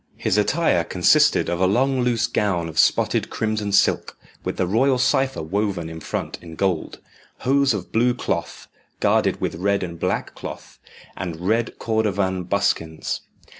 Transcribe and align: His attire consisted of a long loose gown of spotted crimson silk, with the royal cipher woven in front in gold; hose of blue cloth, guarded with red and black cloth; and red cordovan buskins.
His 0.17 0.35
attire 0.35 0.83
consisted 0.83 1.47
of 1.47 1.61
a 1.61 1.67
long 1.67 1.99
loose 2.01 2.25
gown 2.25 2.67
of 2.67 2.79
spotted 2.79 3.29
crimson 3.29 3.71
silk, 3.71 4.17
with 4.43 4.57
the 4.57 4.65
royal 4.65 4.97
cipher 4.97 5.43
woven 5.43 5.89
in 5.91 5.99
front 5.99 6.39
in 6.41 6.55
gold; 6.55 6.97
hose 7.41 7.71
of 7.75 7.91
blue 7.91 8.15
cloth, 8.15 8.67
guarded 8.99 9.39
with 9.39 9.53
red 9.53 9.83
and 9.83 9.99
black 9.99 10.33
cloth; 10.33 10.79
and 11.15 11.39
red 11.47 11.77
cordovan 11.77 12.45
buskins. 12.45 13.21